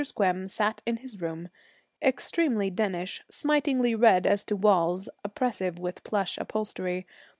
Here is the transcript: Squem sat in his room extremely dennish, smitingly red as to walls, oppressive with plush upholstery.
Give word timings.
Squem 0.03 0.47
sat 0.47 0.81
in 0.87 0.97
his 0.97 1.21
room 1.21 1.49
extremely 2.01 2.71
dennish, 2.71 3.21
smitingly 3.29 3.93
red 3.93 4.25
as 4.25 4.43
to 4.45 4.55
walls, 4.55 5.07
oppressive 5.23 5.77
with 5.77 6.03
plush 6.03 6.39
upholstery. 6.39 7.05